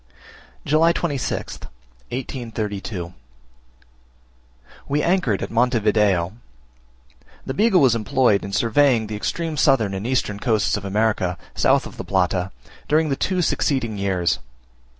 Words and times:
July 0.65 0.91
26th. 0.93 1.67
We 4.87 5.03
anchored 5.03 5.43
at 5.43 5.51
Monte 5.51 5.77
Video. 5.77 6.33
The 7.45 7.53
Beagle 7.53 7.81
was 7.81 7.93
employed 7.93 8.43
in 8.43 8.51
surveying 8.51 9.05
the 9.05 9.15
extreme 9.15 9.57
southern 9.57 9.93
and 9.93 10.07
eastern 10.07 10.39
coasts 10.39 10.75
of 10.75 10.85
America, 10.85 11.37
south 11.53 11.85
of 11.85 11.97
the 11.97 12.03
Plata, 12.03 12.49
during 12.87 13.09
the 13.09 13.15
two 13.15 13.43
succeeding 13.43 13.99
years. 13.99 14.39